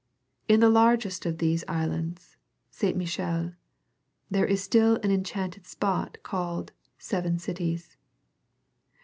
[0.47, 2.35] In the largest of these islands,
[2.71, 2.97] St.
[2.97, 3.51] Michael,
[4.31, 7.97] there is still an enchanted spot called Seven Cities.